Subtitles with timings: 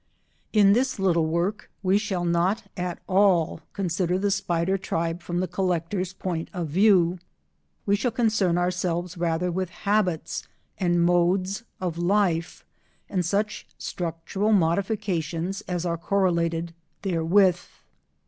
[0.51, 5.47] In this little work we shall not at all consider the spider tribe from the
[5.47, 7.19] collector's point of view.
[7.85, 10.47] We shall concern ourselves rather with habits
[10.79, 12.65] and modes of life
[13.09, 16.73] and such structural modifications as are correlated
[17.03, 17.59] therewith.